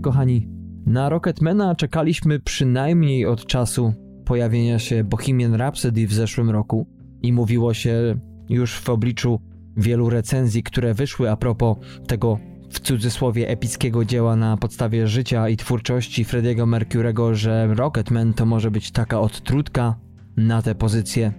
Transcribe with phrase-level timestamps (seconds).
[0.00, 0.48] Kochani.
[0.86, 3.92] Na Rocketmana czekaliśmy przynajmniej od czasu
[4.24, 6.86] pojawienia się Bohemian Rhapsody w zeszłym roku
[7.22, 9.40] i mówiło się już w obliczu
[9.76, 12.38] wielu recenzji, które wyszły a propos tego
[12.70, 18.70] w cudzysłowie epickiego dzieła na podstawie życia i twórczości Frediego Mercurego, że Rocketman to może
[18.70, 19.94] być taka odtrutka
[20.36, 21.32] na tę pozycję.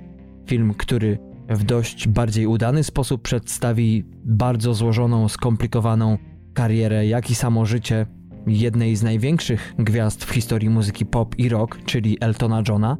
[0.47, 1.19] Film, który
[1.49, 6.17] w dość bardziej udany sposób przedstawi bardzo złożoną, skomplikowaną
[6.53, 8.05] karierę, jak i samo życie
[8.47, 12.97] jednej z największych gwiazd w historii muzyki pop i rock, czyli Eltona Johna.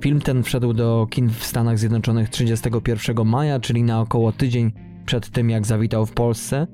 [0.00, 4.72] Film ten wszedł do kin w Stanach Zjednoczonych 31 maja, czyli na około tydzień
[5.06, 6.66] przed tym, jak zawitał w Polsce.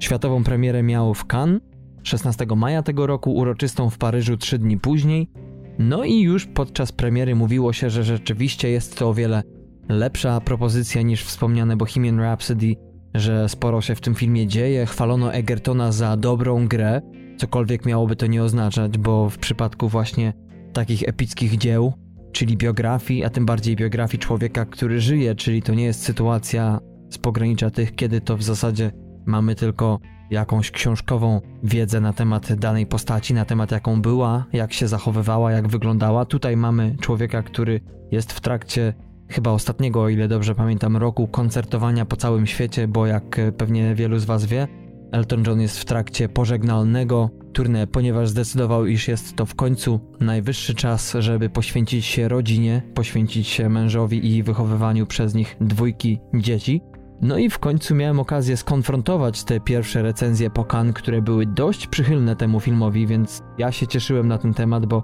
[0.00, 1.60] Światową premierę miał w Cannes
[2.02, 5.30] 16 maja tego roku, uroczystą w Paryżu trzy dni później.
[5.78, 9.42] No i już podczas premiery mówiło się, że rzeczywiście jest to o wiele
[9.88, 12.74] lepsza propozycja niż wspomniane Bohemian Rhapsody,
[13.14, 14.86] że sporo się w tym filmie dzieje.
[14.86, 17.00] Chwalono Egertona za dobrą grę,
[17.38, 20.32] cokolwiek miałoby to nie oznaczać, bo w przypadku właśnie
[20.72, 21.92] takich epickich dzieł,
[22.32, 26.80] czyli biografii, a tym bardziej biografii człowieka, który żyje, czyli to nie jest sytuacja
[27.10, 28.92] z pogranicza tych, kiedy to w zasadzie
[29.26, 29.98] mamy tylko
[30.30, 35.68] jakąś książkową wiedzę na temat danej postaci, na temat jaką była, jak się zachowywała, jak
[35.68, 36.24] wyglądała.
[36.24, 37.80] Tutaj mamy człowieka, który
[38.10, 38.94] jest w trakcie
[39.28, 44.18] chyba ostatniego, o ile dobrze pamiętam, roku koncertowania po całym świecie, bo jak pewnie wielu
[44.18, 44.68] z Was wie,
[45.12, 50.74] Elton John jest w trakcie pożegnalnego turne, ponieważ zdecydował, iż jest to w końcu najwyższy
[50.74, 56.80] czas, żeby poświęcić się rodzinie, poświęcić się mężowi i wychowywaniu przez nich dwójki dzieci.
[57.22, 61.86] No i w końcu miałem okazję skonfrontować te pierwsze recenzje po Cannes, które były dość
[61.86, 65.02] przychylne temu filmowi, więc ja się cieszyłem na ten temat, bo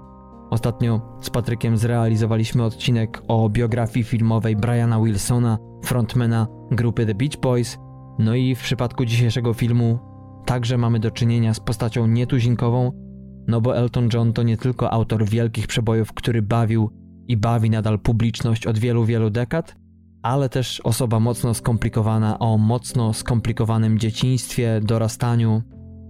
[0.49, 7.77] ostatnio z Patrykiem zrealizowaliśmy odcinek o biografii filmowej Briana Wilsona, frontmana grupy The Beach Boys.
[8.19, 9.99] No i w przypadku dzisiejszego filmu
[10.45, 12.91] także mamy do czynienia z postacią nietuzinkową,
[13.47, 16.89] no bo Elton John to nie tylko autor wielkich przebojów, który bawił
[17.27, 19.75] i bawi nadal publiczność od wielu, wielu dekad,
[20.21, 25.61] ale też osoba mocno skomplikowana o mocno skomplikowanym dzieciństwie, dorastaniu.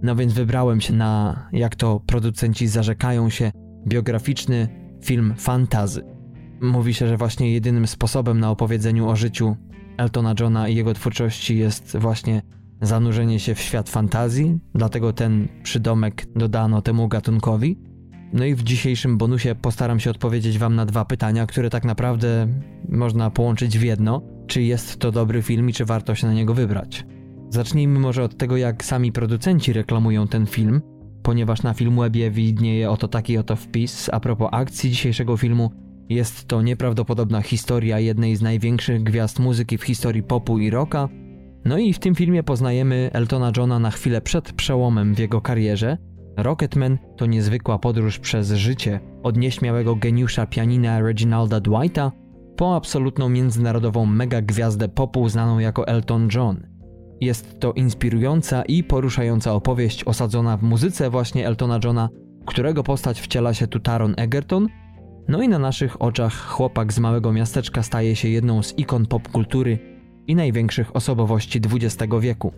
[0.03, 3.51] No więc wybrałem się na, jak to producenci zarzekają się,
[3.87, 4.67] biograficzny
[5.03, 6.03] film fantazy.
[6.61, 9.55] Mówi się, że właśnie jedynym sposobem na opowiedzeniu o życiu
[9.97, 12.41] Eltona Johna i jego twórczości jest właśnie
[12.81, 17.79] zanurzenie się w świat fantazji, dlatego ten przydomek dodano temu gatunkowi.
[18.33, 22.47] No i w dzisiejszym bonusie postaram się odpowiedzieć Wam na dwa pytania, które tak naprawdę
[22.89, 24.21] można połączyć w jedno.
[24.47, 27.05] Czy jest to dobry film i czy warto się na niego wybrać?
[27.49, 30.81] Zacznijmy może od tego, jak sami producenci reklamują ten film,
[31.23, 35.84] ponieważ na Filmwebie widnieje oto taki oto wpis a propos akcji dzisiejszego filmu.
[36.09, 41.09] Jest to nieprawdopodobna historia jednej z największych gwiazd muzyki w historii popu i rocka.
[41.65, 45.97] No i w tym filmie poznajemy Eltona Johna na chwilę przed przełomem w jego karierze,
[46.37, 52.11] Rocketman to niezwykła podróż przez życie od nieśmiałego geniusza pianina Reginalda Dwighta
[52.57, 56.67] po absolutną międzynarodową megagwiazdę popu znaną jako Elton John.
[57.21, 62.09] Jest to inspirująca i poruszająca opowieść osadzona w muzyce właśnie Eltona Johna,
[62.45, 64.67] którego postać wciela się tu Taron Egerton,
[65.27, 69.79] no i na naszych oczach chłopak z małego miasteczka staje się jedną z ikon popkultury
[70.27, 72.53] i największych osobowości XX wieku.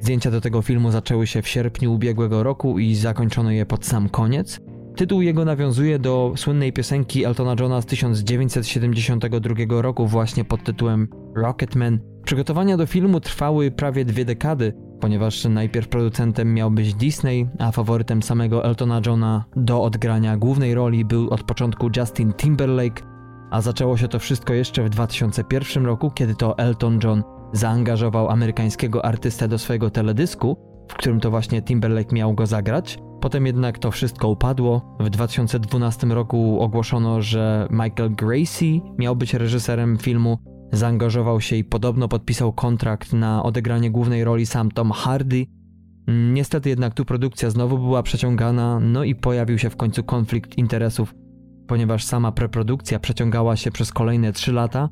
[0.00, 4.08] Zdjęcia do tego filmu zaczęły się w sierpniu ubiegłego roku i zakończono je pod sam
[4.08, 4.60] koniec.
[4.96, 11.98] Tytuł jego nawiązuje do słynnej piosenki Eltona Johna z 1972 roku właśnie pod tytułem Rocketman.
[12.24, 18.22] Przygotowania do filmu trwały prawie dwie dekady, ponieważ najpierw producentem miał być Disney, a faworytem
[18.22, 23.02] samego Eltona Johna do odgrania głównej roli był od początku Justin Timberlake,
[23.50, 27.22] a zaczęło się to wszystko jeszcze w 2001 roku, kiedy to Elton John
[27.52, 30.56] zaangażował amerykańskiego artystę do swojego teledysku,
[30.88, 32.98] w którym to właśnie Timberlake miał go zagrać.
[33.20, 34.96] Potem jednak to wszystko upadło.
[35.00, 40.38] W 2012 roku ogłoszono, że Michael Gracie miał być reżyserem filmu.
[40.72, 45.46] Zaangażował się i podobno podpisał kontrakt na odegranie głównej roli sam Tom Hardy.
[46.32, 51.14] Niestety jednak tu produkcja znowu była przeciągana, no i pojawił się w końcu konflikt interesów,
[51.66, 54.88] ponieważ sama preprodukcja przeciągała się przez kolejne 3 lata,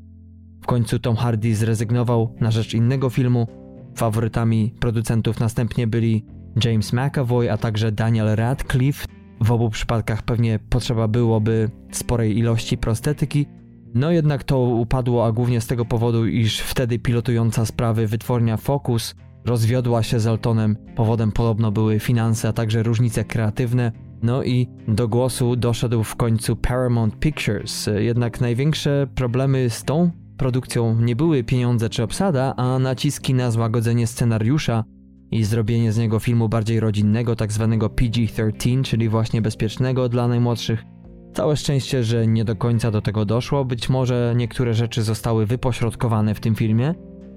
[0.62, 3.46] w końcu Tom Hardy zrezygnował na rzecz innego filmu.
[3.94, 6.24] Faworytami producentów następnie byli
[6.64, 9.06] James McAvoy, a także Daniel Radcliffe.
[9.40, 13.46] W obu przypadkach pewnie potrzeba byłoby sporej ilości prostetyki.
[13.94, 19.14] No jednak to upadło, a głównie z tego powodu, iż wtedy pilotująca sprawy wytwórnia Focus
[19.44, 20.76] rozwiodła się z Eltonem.
[20.96, 23.92] Powodem podobno były finanse, a także różnice kreatywne.
[24.22, 27.88] No i do głosu doszedł w końcu Paramount Pictures.
[27.98, 34.06] Jednak największe problemy z tą produkcją nie były pieniądze czy obsada, a naciski na złagodzenie
[34.06, 34.84] scenariusza.
[35.30, 40.84] i zrobienie z niego filmu bardziej rodzinnego, tak zwanego PG-13, czyli właśnie bezpiecznego dla najmłodszych.
[41.36, 46.34] Całe szczęście, że nie do końca do tego doszło, być może niektóre rzeczy zostały wypośrodkowane
[46.34, 46.94] w tym filmie.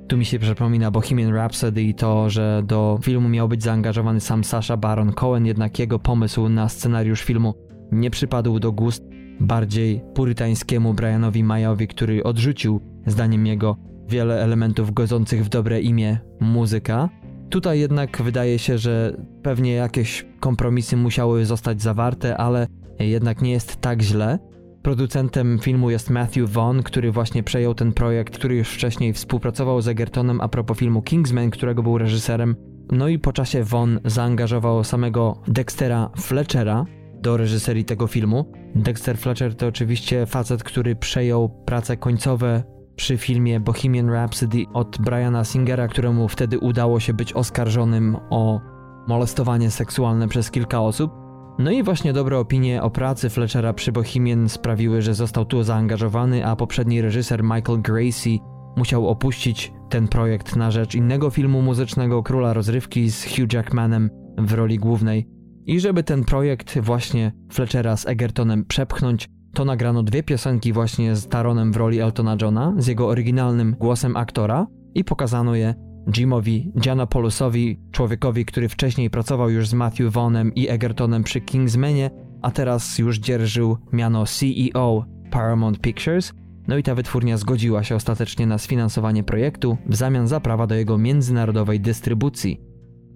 [0.08, 4.44] Tu mi się przypomina Bohemian Rhapsody i to, że do filmu miał być zaangażowany sam
[4.44, 7.54] Sasha Baron Cohen, jednak jego pomysł na scenariusz filmu
[7.92, 9.04] nie przypadł do gust
[9.40, 17.10] bardziej purytańskiemu Brianowi Mayowi, który odrzucił, zdaniem jego, wiele elementów godzących w dobre imię muzyka.
[17.50, 22.68] Tutaj jednak wydaje się, że pewnie jakieś kompromisy musiały zostać zawarte, ale
[23.08, 24.40] jednak nie jest tak źle.
[24.82, 29.88] Producentem filmu jest Matthew Vaughn, który właśnie przejął ten projekt, który już wcześniej współpracował z
[29.88, 32.56] Egertonem a propos filmu Kingsman, którego był reżyserem.
[32.92, 36.86] No i po czasie Vaughn zaangażował samego Dextera Fletchera
[37.22, 38.52] do reżyserii tego filmu.
[38.76, 42.64] Dexter Fletcher to oczywiście facet, który przejął prace końcowe
[42.96, 48.62] przy filmie Bohemian Rhapsody od Briana Singera, któremu wtedy udało się być oskarżonym o
[49.08, 51.29] molestowanie seksualne przez kilka osób.
[51.60, 56.46] No i właśnie dobre opinie o pracy Fletchera przy Bohemian sprawiły, że został tu zaangażowany,
[56.46, 58.38] a poprzedni reżyser Michael Gracie
[58.78, 64.54] musiał opuścić ten projekt na rzecz innego filmu muzycznego Króla Rozrywki z Hugh Jackmanem w
[64.54, 65.28] roli głównej.
[65.66, 71.28] I żeby ten projekt właśnie Fletchera z Egertonem przepchnąć, to nagrano dwie piosenki właśnie z
[71.28, 77.80] Taronem w roli Eltona Johna, z jego oryginalnym głosem aktora i pokazano je Jimowi Giannopoulosowi,
[77.92, 82.12] człowiekowi, który wcześniej pracował już z Matthew Vaughnem i Egertonem przy Kingsmanie,
[82.42, 86.34] a teraz już dzierżył miano CEO Paramount Pictures.
[86.68, 90.76] No i ta wytwórnia zgodziła się ostatecznie na sfinansowanie projektu w zamian za prawa do
[90.76, 92.62] jego międzynarodowej dystrybucji.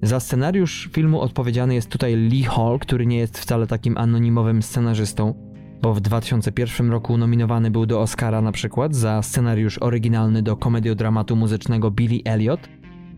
[0.01, 5.52] Za scenariusz filmu odpowiedzialny jest tutaj Lee Hall, który nie jest wcale takim anonimowym scenarzystą
[5.83, 11.35] bo w 2001 roku nominowany był do Oscara na przykład za scenariusz oryginalny do komediodramatu
[11.35, 12.69] muzycznego Billy Elliot.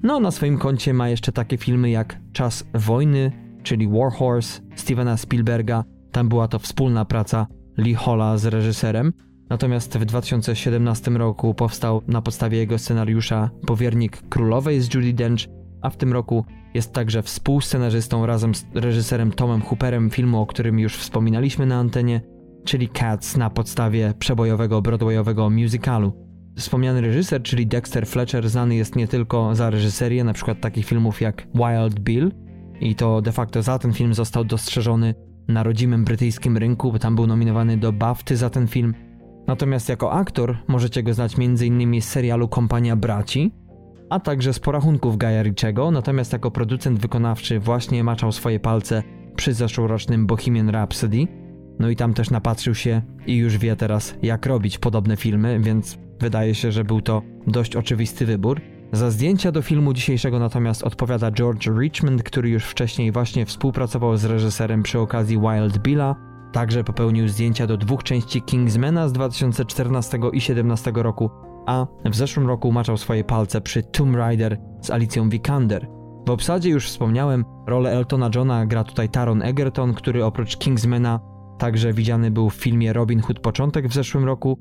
[0.04, 3.32] No, na swoim koncie ma jeszcze takie filmy jak Czas wojny,
[3.64, 5.84] czyli War Horse Stevena Spielberga.
[6.12, 7.48] Tam była to wspólna praca
[7.78, 9.14] Lee Holla z reżyserem.
[9.50, 15.48] Natomiast w 2017 roku powstał na podstawie jego scenariusza Powiernik Królowej z Judy Dench,
[15.82, 20.80] a w tym roku jest także współscenarzystą razem z reżyserem Tomem Hooperem filmu, o którym
[20.80, 22.35] już wspominaliśmy na antenie
[22.66, 26.26] czyli Cats na podstawie przebojowego broadwayowego musicalu.
[26.58, 30.56] Wspomniany reżyser, czyli Dexter Fletcher, znany jest nie tylko za reżyserię np.
[30.56, 32.32] takich filmów jak Wild Bill
[32.80, 35.16] i to de facto za ten film został dostrzeżony
[35.48, 38.94] na rodzimym brytyjskim rynku, bo tam był nominowany do BAFTY za ten film.
[39.48, 42.02] Natomiast jako aktor możecie go znać m.in.
[42.02, 43.52] z serialu Kompania Braci,
[44.10, 49.04] a także z porachunków Gaja Ritchiego, natomiast jako producent wykonawczy właśnie maczał swoje palce
[49.36, 51.28] przy zeszłorocznym Bohemian Rhapsody,
[51.80, 55.98] no i tam też napatrzył się i już wie teraz, jak robić podobne filmy, więc
[56.20, 58.62] wydaje się, że był to dość oczywisty wybór.
[58.92, 64.26] Za zdjęcia do filmu dzisiejszego natomiast odpowiada George Richmond, który już wcześniej właśnie współpracował z
[64.26, 66.16] reżyserem przy okazji Wild Billa.
[66.52, 71.30] Także popełnił zdjęcia do dwóch części Kingsmana z 2014 i 2017 roku,
[71.66, 75.88] a w zeszłym roku maczał swoje palce przy Tomb Raider z Alicją Vikander.
[76.28, 81.35] W obsadzie już wspomniałem, rolę Eltona Johna gra tutaj Taron Egerton, który oprócz Kingsmana
[81.66, 84.60] Także widziany był w filmie Robin Hood Początek w zeszłym roku.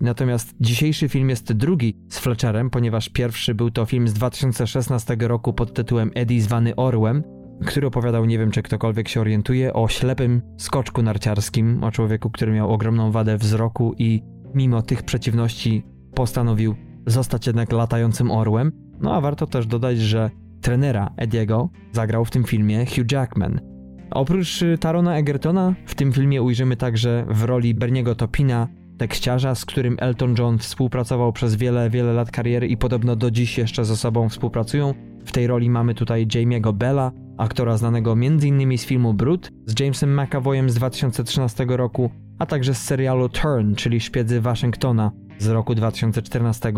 [0.00, 5.52] Natomiast dzisiejszy film jest drugi z Fletcherem, ponieważ pierwszy był to film z 2016 roku
[5.52, 7.22] pod tytułem Eddie zwany Orłem,
[7.66, 12.52] który opowiadał, nie wiem czy ktokolwiek się orientuje, o ślepym skoczku narciarskim, o człowieku, który
[12.52, 14.22] miał ogromną wadę wzroku i
[14.54, 16.74] mimo tych przeciwności postanowił
[17.06, 18.72] zostać jednak latającym orłem.
[19.00, 20.30] No a warto też dodać, że
[20.60, 23.69] trenera Ediego zagrał w tym filmie Hugh Jackman,
[24.10, 29.64] Oprócz y, Tarona Egertona w tym filmie ujrzymy także w roli Berniego Topina tekściarza, z
[29.64, 33.96] którym Elton John współpracował przez wiele, wiele lat kariery i podobno do dziś jeszcze ze
[33.96, 34.94] sobą współpracują.
[35.24, 38.78] W tej roli mamy tutaj Jamie'ego Bella, aktora znanego m.in.
[38.78, 44.00] z filmu Brut z Jamesem McAvoyem z 2013 roku, a także z serialu Turn, czyli
[44.00, 46.72] Szpiedzy Waszyngtona z roku 2014.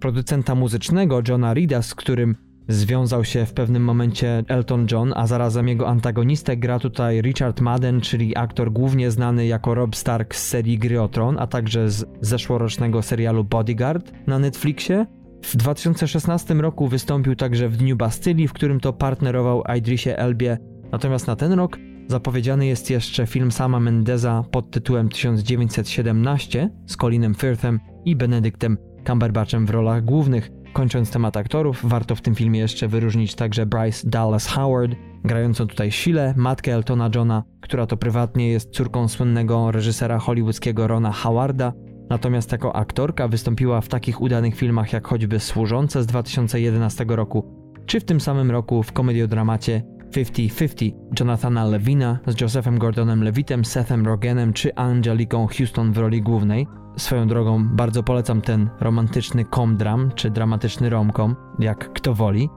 [0.00, 2.36] Producenta muzycznego Johna Reeda, z którym
[2.68, 8.00] Związał się w pewnym momencie Elton John, a zarazem jego antagonistę gra tutaj Richard Madden,
[8.00, 12.04] czyli aktor głównie znany jako Rob Stark z serii Gry o Tron, a także z
[12.20, 15.06] zeszłorocznego serialu Bodyguard na Netflixie.
[15.42, 20.58] W 2016 roku wystąpił także w Dniu Bastylii, w którym to partnerował Idrisie Elbie.
[20.92, 27.34] Natomiast na ten rok zapowiedziany jest jeszcze film sama Mendeza pod tytułem 1917 z Colinem
[27.34, 30.50] Firthem i Benedyktem Cumberbatchem w rolach głównych.
[30.72, 34.92] Kończąc temat aktorów, warto w tym filmie jeszcze wyróżnić także Bryce Dallas Howard,
[35.24, 41.12] grającą tutaj Sheila, matkę Eltona Johna, która to prywatnie jest córką słynnego reżysera hollywoodzkiego Rona
[41.12, 41.72] Howarda,
[42.10, 47.44] natomiast jako aktorka wystąpiła w takich udanych filmach jak choćby Służące z 2011 roku,
[47.86, 54.06] czy w tym samym roku w komediodramacie 50-50 Jonathana Levina z Josephem Gordonem Levitem, Sethem
[54.06, 56.66] Rogenem czy Angeliką Houston w roli głównej.
[56.96, 62.48] Swoją drogą bardzo polecam ten romantyczny comdram czy dramatyczny romcom, jak kto woli.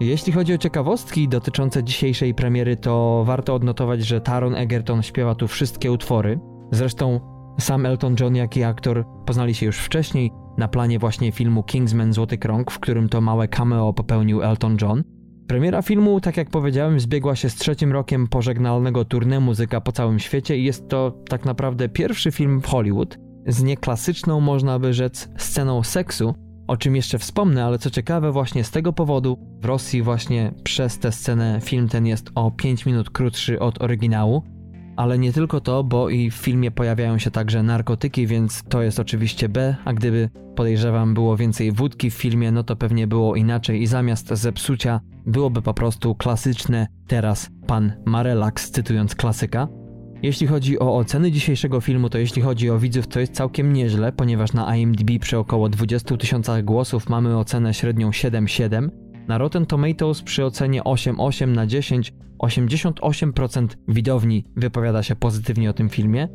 [0.00, 5.48] Jeśli chodzi o ciekawostki dotyczące dzisiejszej premiery, to warto odnotować, że Taron Egerton śpiewa tu
[5.48, 6.40] wszystkie utwory.
[6.72, 7.20] Zresztą
[7.60, 12.12] sam Elton John, jak i aktor poznali się już wcześniej na planie właśnie filmu Kingsman
[12.12, 15.04] Złoty Krąg, w którym to małe cameo popełnił Elton John.
[15.46, 20.18] Premiera filmu, tak jak powiedziałem, zbiegła się z trzecim rokiem pożegnalnego tournée muzyka po całym
[20.18, 25.28] świecie i jest to tak naprawdę pierwszy film w Hollywood z nieklasyczną, można by rzec,
[25.38, 26.34] sceną seksu,
[26.66, 30.98] o czym jeszcze wspomnę, ale co ciekawe, właśnie z tego powodu w Rosji właśnie przez
[30.98, 34.42] tę scenę film ten jest o 5 minut krótszy od oryginału.
[34.96, 39.00] Ale nie tylko to, bo i w filmie pojawiają się także narkotyki, więc to jest
[39.00, 43.82] oczywiście B, a gdyby podejrzewam było więcej wódki w filmie, no to pewnie było inaczej
[43.82, 49.68] i zamiast zepsucia byłoby po prostu klasyczne teraz pan Marelax, cytując klasyka.
[50.24, 54.12] Jeśli chodzi o oceny dzisiejszego filmu, to jeśli chodzi o widzów, to jest całkiem nieźle,
[54.12, 58.88] ponieważ na IMDb przy około 20 tysiącach głosów mamy ocenę średnią 7,7.
[59.28, 65.88] Na Rotten Tomatoes przy ocenie 8,8 na 10 88% widowni wypowiada się pozytywnie o tym
[65.88, 66.28] filmie.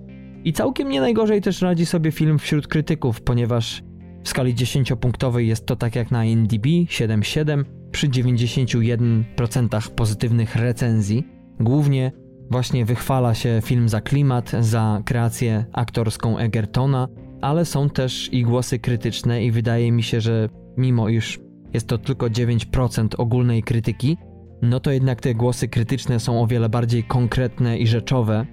[0.44, 3.84] I całkiem nie najgorzej też radzi sobie film wśród krytyków, ponieważ
[4.24, 11.28] w skali 10-punktowej jest to tak jak na IMDb 7,7 przy 91% pozytywnych recenzji.
[11.60, 12.12] Głównie
[12.52, 17.08] Właśnie wychwala się film za klimat, za kreację aktorską Egertona,
[17.42, 21.40] ale są też i głosy krytyczne i wydaje mi się, że mimo iż
[21.74, 24.18] jest to tylko 9% ogólnej krytyki,
[24.62, 28.46] no to jednak te głosy krytyczne są o wiele bardziej konkretne i rzeczowe.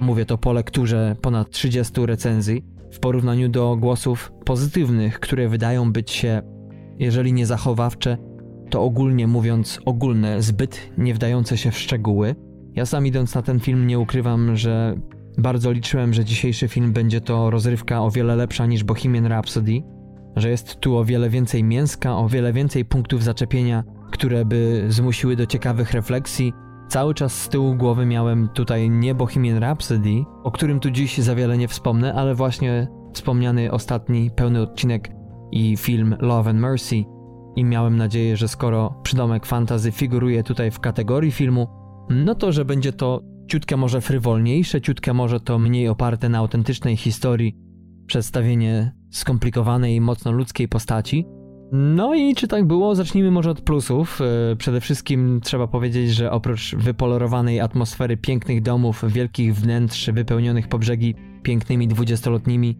[0.00, 6.10] Mówię to po lekturze ponad 30 recenzji, w porównaniu do głosów pozytywnych, które wydają być
[6.10, 6.42] się,
[6.98, 8.18] jeżeli nie zachowawcze,
[8.70, 12.34] to ogólnie mówiąc ogólne, zbyt nie wdające się w szczegóły.
[12.74, 14.94] Ja sam idąc na ten film nie ukrywam, że
[15.38, 19.82] bardzo liczyłem, że dzisiejszy film będzie to rozrywka o wiele lepsza niż Bohemian Rhapsody,
[20.36, 25.36] że jest tu o wiele więcej mięska, o wiele więcej punktów zaczepienia, które by zmusiły
[25.36, 26.52] do ciekawych refleksji.
[26.88, 31.34] Cały czas z tyłu głowy miałem tutaj nie Bohemian Rhapsody, o którym tu dziś za
[31.34, 35.10] wiele nie wspomnę, ale właśnie wspomniany ostatni pełny odcinek
[35.50, 37.04] i film Love and Mercy.
[37.56, 42.64] I miałem nadzieję, że skoro przydomek fantazy figuruje tutaj w kategorii filmu, no to, że
[42.64, 47.56] będzie to ciutkę może frywolniejsze, ciutkę może to mniej oparte na autentycznej historii,
[48.06, 51.26] przedstawienie skomplikowanej, mocno ludzkiej postaci.
[51.72, 52.94] No i czy tak było?
[52.94, 54.20] Zacznijmy może od plusów.
[54.52, 60.78] E, przede wszystkim trzeba powiedzieć, że oprócz wypolerowanej atmosfery pięknych domów, wielkich wnętrz wypełnionych po
[60.78, 62.78] brzegi pięknymi dwudziestolotnimi,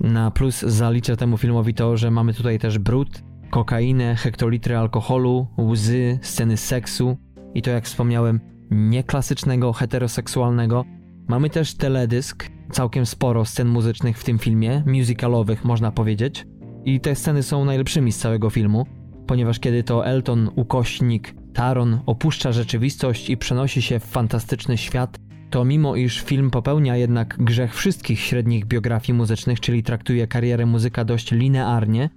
[0.00, 6.18] na plus zaliczę temu filmowi to, że mamy tutaj też brud, kokainę, hektolitry alkoholu, łzy,
[6.22, 7.16] sceny seksu
[7.54, 10.84] i to jak wspomniałem nieklasycznego, heteroseksualnego.
[11.28, 16.46] Mamy też teledysk, całkiem sporo scen muzycznych w tym filmie, musicalowych można powiedzieć.
[16.84, 18.86] I te sceny są najlepszymi z całego filmu,
[19.26, 25.18] ponieważ kiedy to Elton, ukośnik, Taron opuszcza rzeczywistość i przenosi się w fantastyczny świat,
[25.50, 31.04] to mimo iż film popełnia jednak grzech wszystkich średnich biografii muzycznych, czyli traktuje karierę muzyka
[31.04, 32.10] dość linearnie,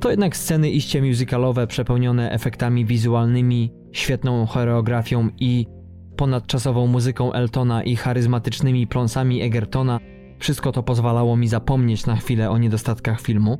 [0.00, 5.66] to jednak sceny iście musicalowe przepełnione efektami wizualnymi, świetną choreografią i
[6.16, 10.00] ponadczasową muzyką Eltona i charyzmatycznymi pląsami Egertona,
[10.38, 13.58] wszystko to pozwalało mi zapomnieć na chwilę o niedostatkach filmu.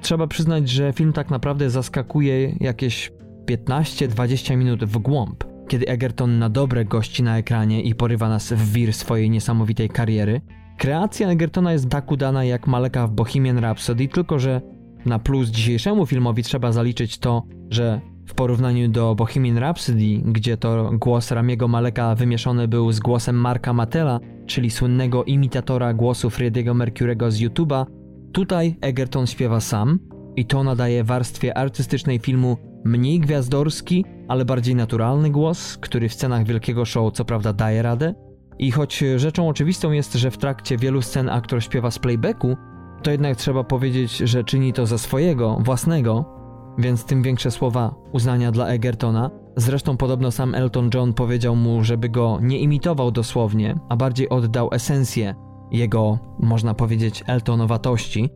[0.00, 3.12] Trzeba przyznać, że film tak naprawdę zaskakuje jakieś
[3.50, 8.72] 15-20 minut w głąb, kiedy Egerton na dobre gości na ekranie i porywa nas w
[8.72, 10.40] wir swojej niesamowitej kariery.
[10.78, 14.60] Kreacja Egertona jest tak udana jak Maleka w Bohemian Rhapsody, tylko że
[15.06, 20.90] na plus dzisiejszemu filmowi trzeba zaliczyć to, że w porównaniu do Bohemian Rhapsody, gdzie to
[20.92, 27.30] głos Ramiego Maleka wymieszony był z głosem Marka Matela, czyli słynnego imitatora głosu Freddie'ego Mercurego
[27.30, 27.86] z YouTube'a,
[28.32, 29.98] tutaj Egerton śpiewa sam
[30.36, 36.46] i to nadaje warstwie artystycznej filmu mniej gwiazdorski, ale bardziej naturalny głos, który w scenach
[36.46, 38.14] wielkiego show co prawda daje radę.
[38.58, 42.56] I choć rzeczą oczywistą jest, że w trakcie wielu scen aktor śpiewa z playbacku,
[43.02, 46.41] to jednak trzeba powiedzieć, że czyni to za swojego, własnego,
[46.78, 49.30] więc tym większe słowa uznania dla Egertona.
[49.56, 54.68] Zresztą podobno sam Elton John powiedział mu, żeby go nie imitował dosłownie, a bardziej oddał
[54.72, 55.34] esencję
[55.70, 58.30] jego, można powiedzieć, Eltonowatości.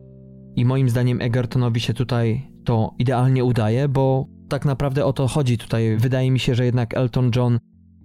[0.55, 5.57] I moim zdaniem Egertonowi się tutaj to idealnie udaje, bo tak naprawdę o to chodzi
[5.57, 5.97] tutaj.
[5.97, 7.59] Wydaje mi się, że jednak Elton John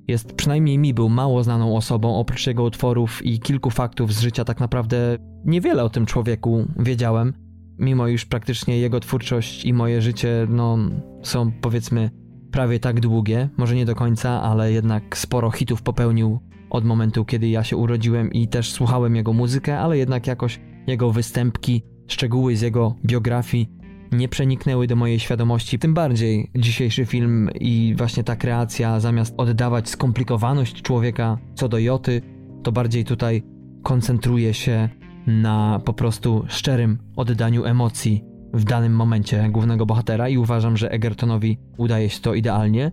[0.09, 4.45] jest, przynajmniej mi był mało znaną osobą, oprócz jego utworów i kilku faktów z życia
[4.45, 7.33] tak naprawdę niewiele o tym człowieku wiedziałem,
[7.79, 10.79] mimo iż praktycznie jego twórczość i moje życie no,
[11.23, 12.11] są powiedzmy
[12.51, 17.49] prawie tak długie, może nie do końca, ale jednak sporo hitów popełnił od momentu, kiedy
[17.49, 22.61] ja się urodziłem i też słuchałem jego muzykę, ale jednak jakoś jego występki, szczegóły z
[22.61, 23.69] jego biografii
[24.13, 25.79] nie przeniknęły do mojej świadomości.
[25.79, 32.23] Tym bardziej dzisiejszy film i właśnie ta kreacja, zamiast oddawać skomplikowaność człowieka co do Joty,
[32.63, 33.43] to bardziej tutaj
[33.83, 34.89] koncentruje się
[35.27, 38.25] na po prostu szczerym oddaniu emocji
[38.55, 42.93] w danym momencie głównego bohatera i uważam, że Egertonowi udaje się to idealnie.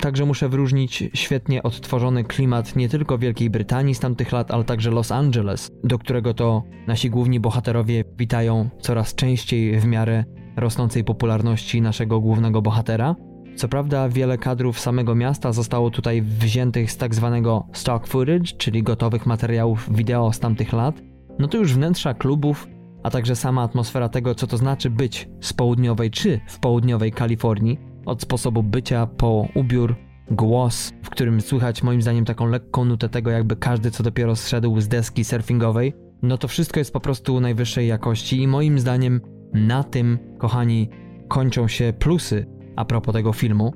[0.00, 4.90] Także muszę wyróżnić świetnie odtworzony klimat nie tylko Wielkiej Brytanii z tamtych lat, ale także
[4.90, 10.24] Los Angeles, do którego to nasi główni bohaterowie witają coraz częściej w miarę
[10.56, 13.16] rosnącej popularności naszego głównego bohatera.
[13.56, 18.82] Co prawda, wiele kadrów samego miasta zostało tutaj wziętych z tak zwanego stock footage, czyli
[18.82, 21.07] gotowych materiałów wideo z tamtych lat.
[21.38, 22.68] No to już wnętrza klubów,
[23.02, 27.78] a także sama atmosfera tego, co to znaczy być z południowej czy w południowej Kalifornii,
[28.06, 29.96] od sposobu bycia po ubiór,
[30.30, 34.80] głos, w którym słychać moim zdaniem taką lekką nutę tego, jakby każdy co dopiero zszedł
[34.80, 35.92] z deski surfingowej,
[36.22, 39.20] no to wszystko jest po prostu najwyższej jakości i moim zdaniem
[39.54, 40.88] na tym, kochani,
[41.28, 43.72] kończą się plusy a propos tego filmu,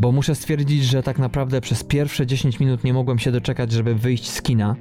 [0.00, 3.94] bo muszę stwierdzić, że tak naprawdę przez pierwsze 10 minut nie mogłem się doczekać, żeby
[3.94, 4.76] wyjść z kina,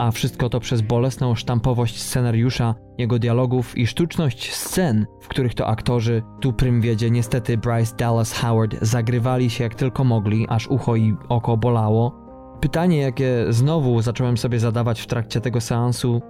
[0.00, 5.66] a wszystko to przez bolesną sztampowość scenariusza, jego dialogów i sztuczność scen, w których to
[5.66, 10.96] aktorzy, tu prym wiedzie niestety Bryce Dallas Howard, zagrywali się jak tylko mogli, aż ucho
[10.96, 12.14] i oko bolało.
[12.60, 16.20] Pytanie, jakie znowu zacząłem sobie zadawać w trakcie tego seansu,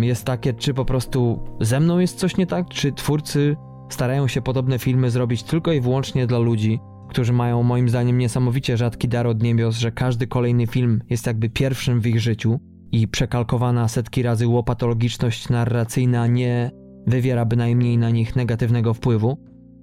[0.00, 3.56] jest takie, czy po prostu ze mną jest coś nie tak, czy twórcy
[3.88, 8.76] starają się podobne filmy zrobić tylko i wyłącznie dla ludzi, którzy mają moim zdaniem niesamowicie
[8.76, 12.60] rzadki dar od niebios, że każdy kolejny film jest jakby pierwszym w ich życiu
[12.92, 16.70] i przekalkowana setki razy łopatologiczność narracyjna nie
[17.06, 19.38] wywiera bynajmniej na nich negatywnego wpływu.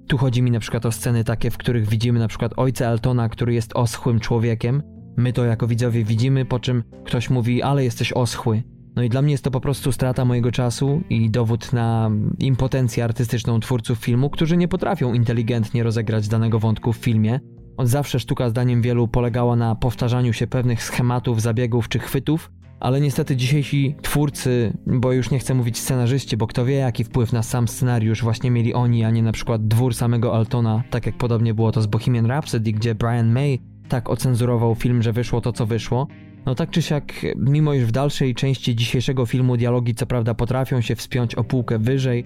[0.07, 3.29] Tu chodzi mi na przykład o sceny takie, w których widzimy na przykład ojca Eltona,
[3.29, 4.83] który jest oschłym człowiekiem.
[5.17, 8.63] My to jako widzowie widzimy, po czym ktoś mówi, ale jesteś oschły.
[8.95, 13.03] No i dla mnie jest to po prostu strata mojego czasu i dowód na impotencję
[13.03, 17.39] artystyczną twórców filmu, którzy nie potrafią inteligentnie rozegrać danego wątku w filmie.
[17.77, 23.01] Od zawsze sztuka zdaniem wielu polegała na powtarzaniu się pewnych schematów, zabiegów czy chwytów, ale
[23.01, 27.43] niestety dzisiejsi twórcy, bo już nie chcę mówić scenarzyści, bo kto wie jaki wpływ na
[27.43, 31.53] sam scenariusz właśnie mieli oni, a nie na przykład dwór samego Altona, tak jak podobnie
[31.53, 33.59] było to z Bohemian Rhapsody, gdzie Brian May
[33.89, 36.07] tak ocenzurował film, że wyszło to co wyszło.
[36.45, 40.81] No tak czy siak, mimo iż w dalszej części dzisiejszego filmu dialogi co prawda potrafią
[40.81, 42.25] się wspiąć o półkę wyżej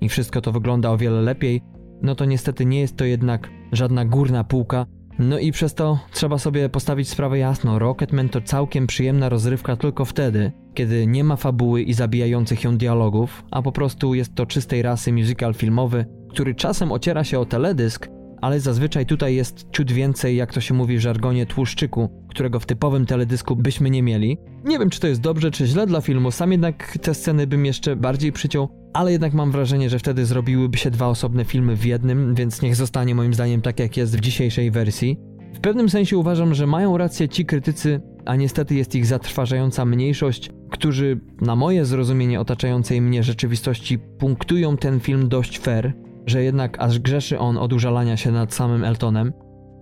[0.00, 1.60] i wszystko to wygląda o wiele lepiej,
[2.02, 4.86] no to niestety nie jest to jednak żadna górna półka,
[5.18, 7.78] no i przez to trzeba sobie postawić sprawę jasno.
[7.78, 13.44] Rocketman to całkiem przyjemna rozrywka tylko wtedy, kiedy nie ma fabuły i zabijających ją dialogów,
[13.50, 18.08] a po prostu jest to czystej rasy musical filmowy, który czasem ociera się o teledysk,
[18.40, 22.66] ale zazwyczaj tutaj jest ciut więcej, jak to się mówi w żargonie, tłuszczyku, którego w
[22.66, 24.38] typowym teledysku byśmy nie mieli.
[24.64, 27.66] Nie wiem, czy to jest dobrze, czy źle dla filmu, sam jednak te sceny bym
[27.66, 31.84] jeszcze bardziej przyciął, ale jednak mam wrażenie, że wtedy zrobiłyby się dwa osobne filmy w
[31.84, 35.18] jednym, więc niech zostanie moim zdaniem tak, jak jest w dzisiejszej wersji.
[35.54, 40.50] W pewnym sensie uważam, że mają rację ci krytycy, a niestety jest ich zatrważająca mniejszość,
[40.70, 45.92] którzy na moje zrozumienie otaczającej mnie rzeczywistości punktują ten film dość fair,
[46.26, 49.32] że jednak aż grzeszy on od użalania się nad samym Eltonem.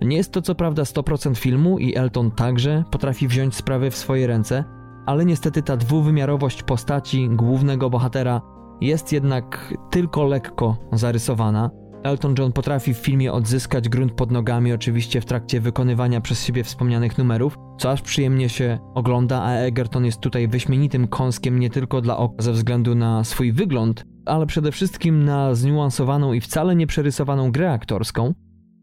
[0.02, 4.26] Nie jest to co prawda 100% filmu i Elton także potrafi wziąć sprawy w swoje
[4.26, 4.64] ręce,
[5.06, 11.70] ale niestety ta dwuwymiarowość postaci głównego bohatera jest jednak tylko lekko zarysowana.
[12.02, 16.64] Elton John potrafi w filmie odzyskać grunt pod nogami, oczywiście w trakcie wykonywania przez siebie
[16.64, 22.00] wspomnianych numerów, co aż przyjemnie się ogląda, a Egerton jest tutaj wyśmienitym kąskiem nie tylko
[22.00, 26.86] dla oka ze względu na swój wygląd, ale przede wszystkim na zniuansowaną i wcale nie
[26.86, 28.34] przerysowaną grę aktorską.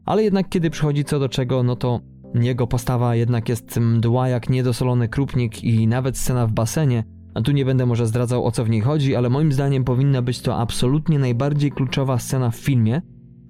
[0.05, 1.99] Ale jednak kiedy przychodzi co do czego, no to
[2.33, 7.03] jego postawa jednak jest mdła jak niedosolony krupnik i nawet scena w basenie,
[7.37, 10.21] a tu nie będę może zdradzał o co w niej chodzi, ale moim zdaniem powinna
[10.21, 13.01] być to absolutnie najbardziej kluczowa scena w filmie.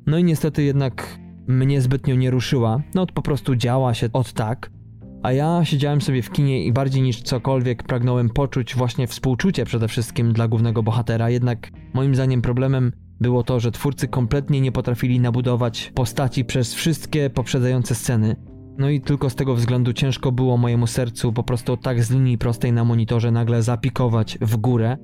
[0.07, 4.71] No i niestety jednak mnie zbytnio nie ruszyła, no po prostu działa się od tak.
[5.23, 9.87] A ja siedziałem sobie w kinie i bardziej niż cokolwiek pragnąłem poczuć właśnie współczucie przede
[9.87, 15.19] wszystkim dla głównego bohatera, jednak moim zdaniem problemem było to, że twórcy kompletnie nie potrafili
[15.19, 18.35] nabudować postaci przez wszystkie poprzedzające sceny.
[18.77, 22.37] No i tylko z tego względu ciężko było mojemu sercu po prostu tak z linii
[22.37, 24.97] prostej na monitorze nagle zapikować w górę.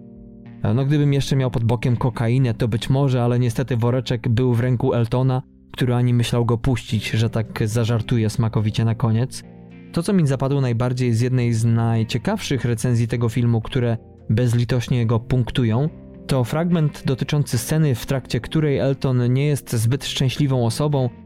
[0.76, 4.60] No gdybym jeszcze miał pod bokiem kokainę, to być może, ale niestety woreczek był w
[4.60, 9.44] ręku Eltona, który ani myślał go puścić, że tak zażartuje smakowicie na koniec.
[9.92, 13.98] To, co mi zapadło najbardziej z jednej z najciekawszych recenzji tego filmu, które
[14.30, 15.90] bezlitośnie go punktują,
[16.28, 21.23] to fragment dotyczący sceny, w trakcie której Elton nie jest zbyt szczęśliwą osobą E,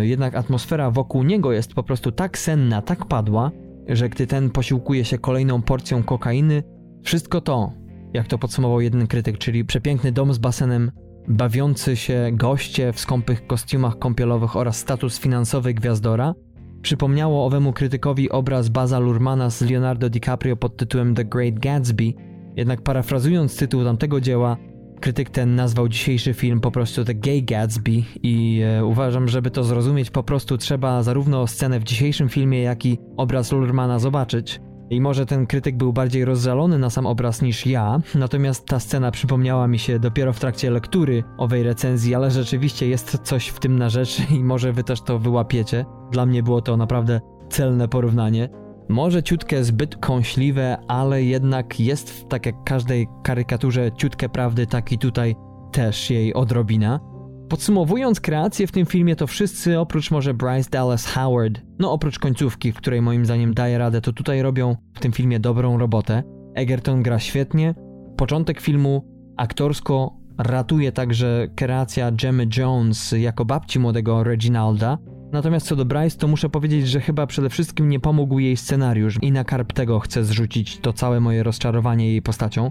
[0.00, 3.50] jednak atmosfera wokół niego jest po prostu tak senna, tak padła,
[3.88, 6.62] że gdy ten posiłkuje się kolejną porcją kokainy,
[7.02, 7.72] wszystko to,
[8.14, 10.90] jak to podsumował jeden krytyk, czyli przepiękny dom z basenem,
[11.28, 16.34] bawiący się goście w skąpych kostiumach kąpielowych oraz status finansowy gwiazdora,
[16.82, 22.12] przypomniało owemu krytykowi obraz Baza Lurmana z Leonardo DiCaprio pod tytułem The Great Gatsby,
[22.56, 24.56] jednak parafrazując tytuł tamtego dzieła,
[25.00, 29.64] krytyk ten nazwał dzisiejszy film po prostu The Gay Gatsby i e, uważam, żeby to
[29.64, 34.60] zrozumieć po prostu trzeba zarówno scenę w dzisiejszym filmie, jak i obraz Lurmana zobaczyć.
[34.90, 39.10] I może ten krytyk był bardziej rozżalony na sam obraz niż ja, natomiast ta scena
[39.10, 43.78] przypomniała mi się dopiero w trakcie lektury owej recenzji, ale rzeczywiście jest coś w tym
[43.78, 45.84] na rzecz i może wy też to wyłapiecie.
[46.12, 48.48] Dla mnie było to naprawdę celne porównanie.
[48.90, 54.98] Może ciutkę zbyt kąśliwe, ale jednak jest, tak jak każdej karykaturze, ciutkę prawdy, tak i
[54.98, 55.34] tutaj
[55.72, 57.00] też jej odrobina.
[57.48, 62.72] Podsumowując kreację w tym filmie, to wszyscy oprócz może Bryce Dallas Howard, no oprócz końcówki,
[62.72, 66.22] w której moim zdaniem daje radę, to tutaj robią w tym filmie dobrą robotę.
[66.54, 67.74] Egerton gra świetnie.
[68.16, 69.04] Początek filmu
[69.36, 74.98] aktorsko ratuje także kreacja Gemmy Jones jako babci młodego Reginalda.
[75.32, 79.18] Natomiast co do Bryce, to muszę powiedzieć, że chyba przede wszystkim nie pomógł jej scenariusz
[79.22, 82.70] i na karp tego chcę zrzucić to całe moje rozczarowanie jej postacią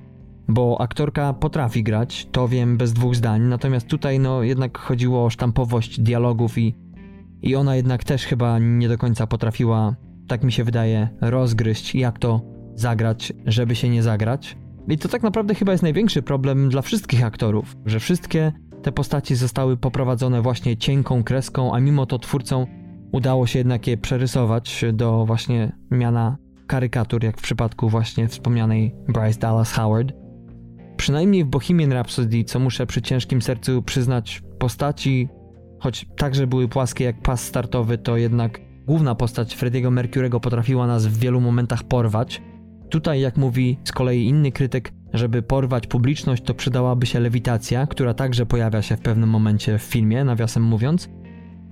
[0.50, 5.30] bo aktorka potrafi grać, to wiem bez dwóch zdań, natomiast tutaj no jednak chodziło o
[5.30, 6.76] sztampowość dialogów i,
[7.41, 9.95] i ona jednak też chyba nie do końca potrafiła,
[10.28, 12.41] tak mi się wydaje, rozgryźć jak to
[12.76, 14.58] zagrać, żeby się nie zagrać.
[14.88, 19.36] I to tak naprawdę chyba jest największy problem dla wszystkich aktorów, że wszystkie te postaci
[19.36, 22.65] zostały poprowadzone właśnie cienką kreską, a mimo to twórcom
[23.12, 26.38] udało się jednak je przerysować do właśnie miana
[26.68, 30.13] karykatur, jak w przypadku właśnie wspomnianej Bryce Dallas Howard.
[30.98, 35.30] Przynajmniej w Bohemian Rhapsody, co muszę przy ciężkim sercu przyznać, postaci,
[35.80, 41.08] choć także były płaskie jak pas startowy, to jednak główna postać Frediego Mercurego potrafiła nas
[41.08, 42.42] w wielu momentach porwać.
[42.89, 48.13] Tutaj, jak mówi z kolei inny krytyk, żeby porwać publiczność, to przydałaby się lewitacja, która
[48.13, 51.10] także pojawia się w pewnym momencie w filmie, nawiasem mówiąc.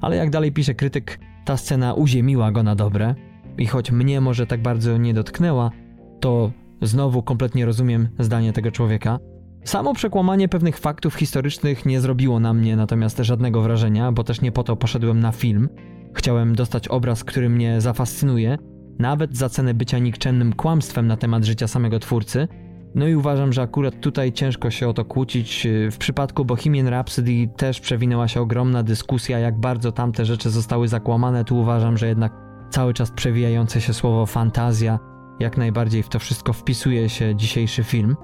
[0.01, 3.15] Ale jak dalej pisze krytyk, ta scena uziemiła go na dobre.
[3.57, 5.71] I choć mnie może tak bardzo nie dotknęła,
[6.19, 9.19] to Znowu kompletnie rozumiem zdanie tego człowieka.
[9.63, 14.51] Samo przekłamanie pewnych faktów historycznych nie zrobiło na mnie natomiast żadnego wrażenia, bo też nie
[14.51, 15.69] po to poszedłem na film.
[16.13, 18.57] Chciałem dostać obraz, który mnie zafascynuje,
[18.99, 22.47] nawet za cenę bycia nikczemnym kłamstwem na temat życia samego twórcy.
[22.95, 25.67] No i uważam, że akurat tutaj ciężko się o to kłócić.
[25.91, 31.45] W przypadku Bohemian Rhapsody też przewinęła się ogromna dyskusja, jak bardzo tamte rzeczy zostały zakłamane.
[31.45, 32.33] Tu uważam, że jednak
[32.69, 34.99] cały czas przewijające się słowo fantazja
[35.39, 38.15] jak najbardziej w to wszystko wpisuje się dzisiejszy film.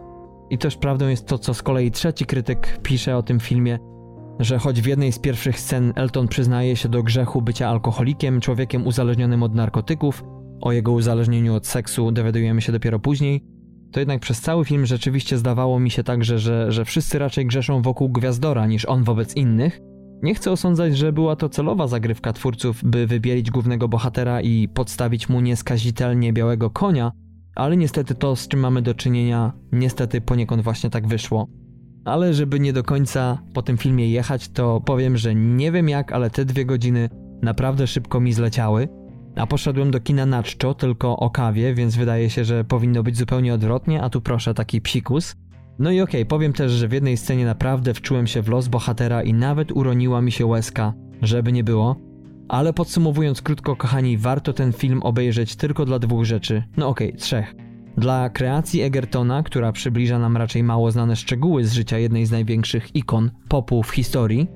[0.50, 3.80] I też prawdą jest to, co z kolei trzeci krytyk pisze o tym filmie,
[4.40, 8.88] że choć w jednej z pierwszych scen Elton przyznaje się do grzechu bycia alkoholikiem, człowiekiem
[8.88, 10.24] uzależnionym od narkotyków,
[10.62, 13.44] o jego uzależnieniu od seksu dowiadujemy się dopiero później,
[13.94, 17.82] to jednak przez cały film rzeczywiście zdawało mi się także, że, że wszyscy raczej grzeszą
[17.82, 19.80] wokół gwiazdora niż on wobec innych,
[20.24, 25.30] nie chcę osądzać, że była to celowa zagrywka twórców, by wybielić głównego bohatera i podstawić
[25.30, 27.12] mu nieskazitelnie białego konia,
[27.56, 31.48] ale niestety to, z czym mamy do czynienia, niestety poniekąd właśnie tak wyszło.
[32.06, 36.12] Ale żeby nie do końca po tym filmie jechać, to powiem, że nie wiem jak,
[36.12, 37.10] ale te dwie godziny
[37.42, 38.88] naprawdę szybko mi zleciały.
[39.36, 43.18] A poszedłem do kina na czczo, tylko o kawie, więc wydaje się, że powinno być
[43.18, 45.36] zupełnie odwrotnie, a tu proszę taki psikus.
[45.80, 48.68] No i okej, okay, powiem też, że w jednej scenie naprawdę wczułem się w los
[48.68, 51.96] bohatera i nawet uroniła mi się łezka, żeby nie było.
[52.48, 56.64] Ale podsumowując krótko, kochani, warto ten film obejrzeć tylko dla dwóch rzeczy.
[56.78, 57.56] No okej, okay, trzech.
[57.98, 62.96] Dla kreacji Egertona, która przybliża nam raczej mało znane szczegóły z życia jednej z największych
[62.96, 64.48] ikon popu w historii,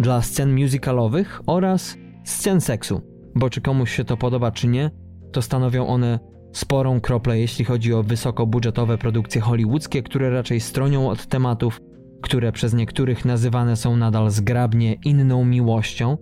[0.00, 3.13] dla scen musicalowych oraz scen seksu.
[3.34, 4.90] Bo czy komuś się to podoba, czy nie,
[5.32, 6.18] to stanowią one
[6.52, 11.80] sporą kroplę, jeśli chodzi o wysokobudżetowe produkcje hollywoodzkie, które raczej stronią od tematów,
[12.22, 16.16] które przez niektórych nazywane są nadal zgrabnie inną miłością.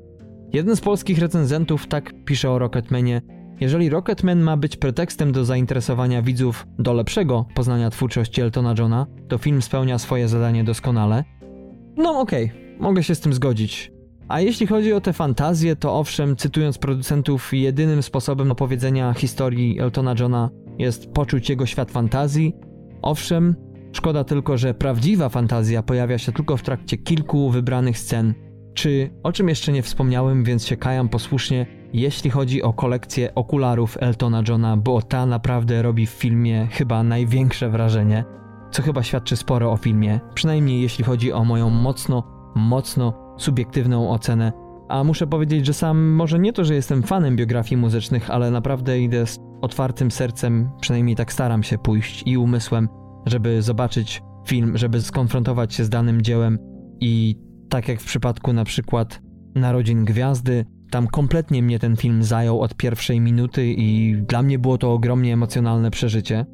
[0.53, 3.22] Jeden z polskich recenzentów tak pisze o Rocketmanie:
[3.61, 9.38] Jeżeli Rocketman ma być pretekstem do zainteresowania widzów do lepszego poznania twórczości Eltona Johna, to
[9.38, 11.25] film spełnia swoje zadanie doskonale.
[11.96, 13.91] No okej, okay, mogę się z tym zgodzić.
[14.33, 20.14] A jeśli chodzi o te fantazje, to owszem, cytując producentów, jedynym sposobem opowiedzenia historii Eltona
[20.21, 22.57] Johna jest poczuć jego świat fantazji.
[23.03, 23.57] Owszem,
[23.92, 28.35] szkoda tylko, że prawdziwa fantazja pojawia się tylko w trakcie kilku wybranych scen.
[28.75, 33.97] Czy o czym jeszcze nie wspomniałem, więc się kajam posłusznie, jeśli chodzi o kolekcję okularów
[34.01, 38.25] Eltona Johna, bo ta naprawdę robi w filmie chyba największe wrażenie,
[38.71, 42.23] co chyba świadczy sporo o filmie, przynajmniej jeśli chodzi o moją mocno,
[42.55, 44.53] mocno subiektywną ocenę,
[44.88, 49.01] A muszę powiedzieć, że sam może nie to, że jestem fanem biografii muzycznych, ale naprawdę
[49.01, 52.88] idę z otwartym sercem, przynajmniej tak staram się pójść i umysłem,
[53.27, 56.59] żeby zobaczyć film, żeby skonfrontować się z danym dziełem.
[57.01, 57.37] I
[57.68, 59.21] tak jak w przypadku na przykład
[59.55, 64.79] Narodzin Gwiazdy, tam kompletnie mnie ten film zajął od pierwszej minuty i dla mnie było
[64.79, 66.47] to ogromnie emocjonalne przeżycie.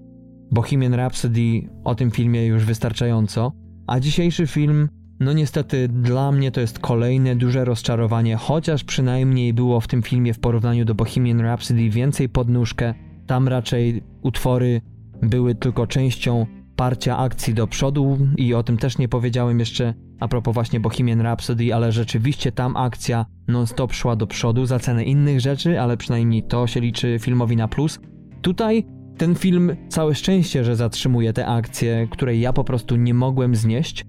[0.50, 3.52] Bohemian Rhapsody o tym filmie już wystarczająco,
[3.86, 4.88] a dzisiejszy film,
[5.20, 10.34] no niestety dla mnie to jest kolejne duże rozczarowanie, chociaż przynajmniej było w tym filmie
[10.34, 12.94] w porównaniu do Bohemian Rhapsody więcej podnóżkę.
[13.26, 14.80] Tam raczej utwory
[15.22, 20.28] były tylko częścią parcia akcji do przodu i o tym też nie powiedziałem jeszcze a
[20.28, 25.40] propos właśnie Bohemian Rhapsody, ale rzeczywiście tam akcja non-stop szła do przodu za cenę innych
[25.40, 28.00] rzeczy, ale przynajmniej to się liczy filmowi na plus.
[28.42, 33.56] Tutaj ten film całe szczęście, że zatrzymuje te akcje, której ja po prostu nie mogłem
[33.56, 34.04] znieść,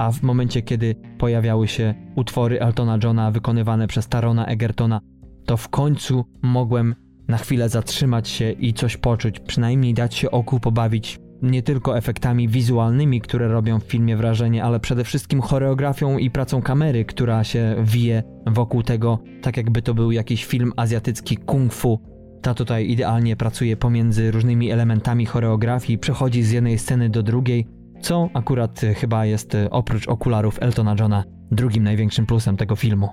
[0.00, 5.00] a w momencie kiedy pojawiały się utwory Eltona Johna wykonywane przez Tarona Egertona,
[5.46, 6.94] to w końcu mogłem
[7.28, 12.48] na chwilę zatrzymać się i coś poczuć, przynajmniej dać się oku pobawić nie tylko efektami
[12.48, 17.76] wizualnymi, które robią w filmie wrażenie, ale przede wszystkim choreografią i pracą kamery, która się
[17.84, 22.00] wije wokół tego, tak jakby to był jakiś film azjatycki kung fu.
[22.42, 27.66] Ta tutaj idealnie pracuje pomiędzy różnymi elementami choreografii, przechodzi z jednej sceny do drugiej,
[28.00, 33.08] co akurat chyba jest oprócz okularów Eltona Johna drugim największym plusem tego filmu.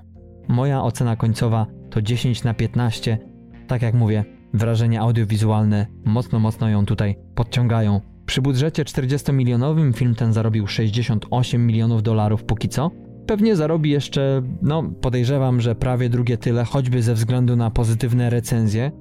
[0.48, 3.18] Moja ocena końcowa to 10 na 15.
[3.66, 4.24] Tak jak mówię,
[4.54, 8.00] wrażenia audiowizualne mocno, mocno ją tutaj podciągają.
[8.26, 12.90] Przy budżecie 40-milionowym film ten zarobił 68 milionów dolarów póki co.
[13.26, 18.92] Pewnie zarobi jeszcze, no podejrzewam, że prawie drugie tyle, choćby ze względu na pozytywne recenzje.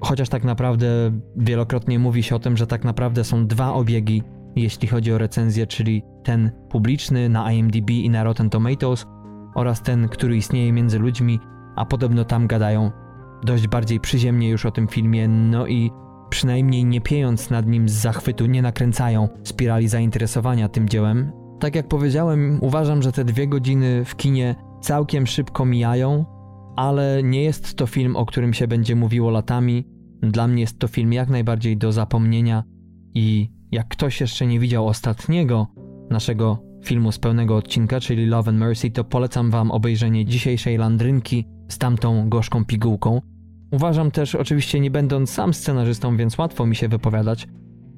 [0.00, 0.86] Chociaż tak naprawdę
[1.36, 4.22] wielokrotnie mówi się o tym, że tak naprawdę są dwa obiegi,
[4.62, 9.06] jeśli chodzi o recenzję, czyli ten publiczny na IMDb i na Rotten Tomatoes
[9.54, 11.40] oraz ten, który istnieje między ludźmi,
[11.76, 12.90] a podobno tam gadają
[13.44, 15.90] dość bardziej przyziemnie już o tym filmie, no i
[16.30, 21.32] przynajmniej nie piejąc nad nim z zachwytu, nie nakręcają spirali zainteresowania tym dziełem.
[21.60, 26.24] Tak jak powiedziałem, uważam, że te dwie godziny w kinie całkiem szybko mijają,
[26.76, 29.84] ale nie jest to film, o którym się będzie mówiło latami.
[30.22, 32.64] Dla mnie jest to film jak najbardziej do zapomnienia
[33.14, 35.66] i jak ktoś jeszcze nie widział ostatniego
[36.10, 41.46] naszego filmu z pełnego odcinka, czyli Love and Mercy, to polecam wam obejrzenie dzisiejszej landrynki
[41.68, 43.20] z tamtą gorzką pigułką.
[43.70, 47.48] Uważam też, oczywiście nie będąc sam scenarzystą, więc łatwo mi się wypowiadać,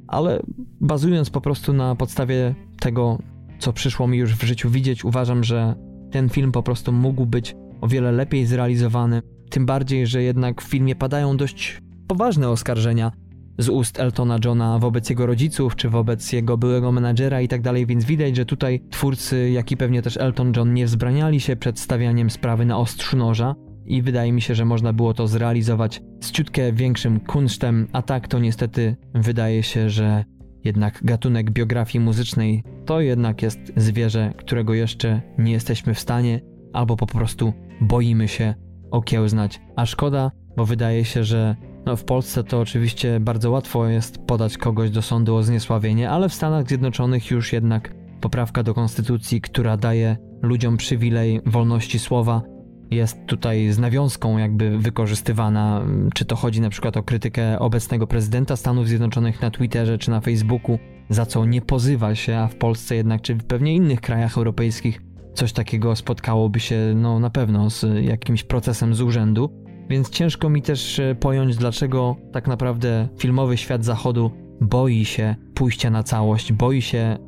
[0.09, 0.43] ale
[0.81, 3.19] bazując po prostu na podstawie tego,
[3.59, 5.75] co przyszło mi już w życiu widzieć, uważam, że
[6.11, 9.23] ten film po prostu mógł być o wiele lepiej zrealizowany.
[9.51, 13.13] Tym bardziej, że jednak w filmie padają dość poważne oskarżenia
[13.59, 17.87] z ust Eltona Johna wobec jego rodziców, czy wobec jego byłego menadżera i tak dalej,
[17.87, 21.81] więc widać, że tutaj twórcy, jak i pewnie też Elton John nie wzbraniali się przed
[21.81, 23.55] stawianiem sprawy na ostrzu noża,
[23.91, 28.29] i wydaje mi się, że można było to zrealizować z ciutkę większym kunsztem, a tak
[28.29, 30.25] to niestety wydaje się, że
[30.65, 36.41] jednak gatunek biografii muzycznej to jednak jest zwierzę, którego jeszcze nie jesteśmy w stanie
[36.73, 38.55] albo po prostu boimy się
[38.91, 39.61] okiełznać.
[39.77, 44.59] A szkoda, bo wydaje się, że no w Polsce to oczywiście bardzo łatwo jest podać
[44.59, 49.77] kogoś do sądu o zniesławienie, ale w Stanach Zjednoczonych już jednak poprawka do konstytucji, która
[49.77, 52.43] daje ludziom przywilej wolności słowa,
[52.91, 58.57] jest tutaj z nawiązką jakby wykorzystywana, czy to chodzi na przykład o krytykę obecnego prezydenta
[58.57, 62.97] Stanów Zjednoczonych na Twitterze czy na Facebooku, za co nie pozywa się, a w Polsce
[62.97, 65.03] jednak, czy w pewnie innych krajach europejskich
[65.35, 69.60] coś takiego spotkałoby się no na pewno z jakimś procesem z urzędu.
[69.91, 75.91] Więc ciężko mi też e, pojąć, dlaczego tak naprawdę filmowy świat zachodu boi się pójścia
[75.91, 77.19] na całość, boi się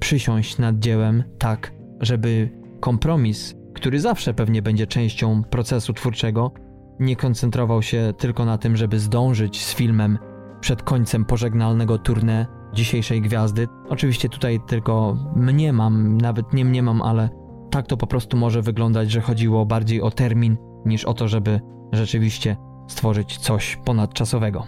[0.00, 6.52] przysiąść nad dziełem tak, żeby kompromis który zawsze pewnie będzie częścią procesu twórczego,
[7.00, 10.18] nie koncentrował się tylko na tym, żeby zdążyć z filmem
[10.60, 13.68] przed końcem pożegnalnego tournée dzisiejszej gwiazdy.
[13.88, 17.28] Oczywiście tutaj tylko mniemam, nawet nie mniemam, ale
[17.70, 20.56] tak to po prostu może wyglądać, że chodziło bardziej o termin
[20.86, 21.60] niż o to, żeby
[21.92, 22.56] rzeczywiście
[22.88, 24.64] stworzyć coś ponadczasowego.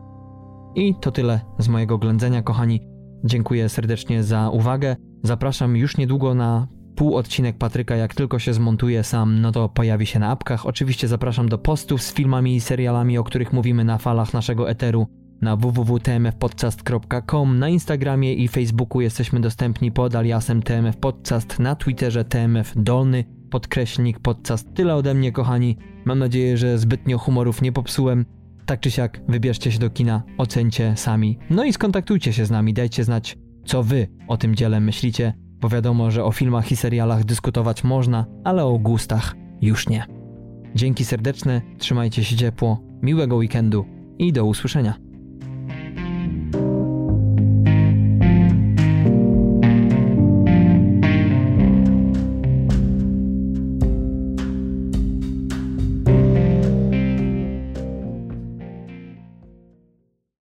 [0.74, 2.80] I to tyle z mojego ględzenia, kochani.
[3.24, 4.96] Dziękuję serdecznie za uwagę.
[5.22, 10.06] Zapraszam już niedługo na pół odcinek Patryka, jak tylko się zmontuje sam, no to pojawi
[10.06, 10.66] się na apkach.
[10.66, 15.06] Oczywiście zapraszam do postów z filmami i serialami, o których mówimy na falach naszego eteru
[15.40, 22.72] na www.tmfpodcast.com, na Instagramie i Facebooku jesteśmy dostępni pod aliasem TMF Podcast, na Twitterze TMF
[22.76, 24.74] Dolny, podkreślnik podcast.
[24.74, 25.76] Tyle ode mnie, kochani.
[26.04, 28.26] Mam nadzieję, że zbytnio humorów nie popsułem.
[28.66, 31.38] Tak czy siak, wybierzcie się do kina, ocencie sami.
[31.50, 35.68] No i skontaktujcie się z nami, dajcie znać, co wy o tym dziele myślicie bo
[35.68, 40.06] wiadomo, że o filmach i serialach dyskutować można, ale o gustach już nie.
[40.74, 43.86] Dzięki serdeczne, trzymajcie się ciepło, miłego weekendu
[44.18, 44.94] i do usłyszenia.